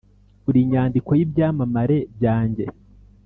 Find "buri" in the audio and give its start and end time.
0.43-0.59